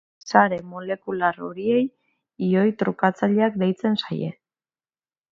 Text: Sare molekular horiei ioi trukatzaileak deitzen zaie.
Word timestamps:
Sare 0.29 0.57
molekular 0.69 1.35
horiei 1.47 1.83
ioi 2.47 2.73
trukatzaileak 2.83 3.59
deitzen 3.65 3.99
zaie. 4.05 4.31